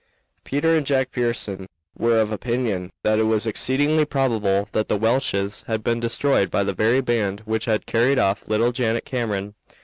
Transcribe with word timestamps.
Peter 0.43 0.75
and 0.75 0.87
Jack 0.87 1.11
Pearson 1.11 1.67
were 1.95 2.19
of 2.19 2.31
opinion 2.31 2.89
that 3.03 3.19
it 3.19 3.25
was 3.29 3.45
exceedingly 3.45 4.03
probable 4.03 4.67
that 4.71 4.87
the 4.87 4.97
Welches 4.97 5.63
had 5.67 5.83
been 5.83 5.99
destroyed 5.99 6.49
by 6.49 6.63
the 6.63 6.73
very 6.73 7.01
band 7.01 7.41
which 7.41 7.65
had 7.65 7.85
carried 7.85 8.17
off 8.17 8.47
little 8.47 8.71
Janet 8.71 9.05
Cameron. 9.05 9.53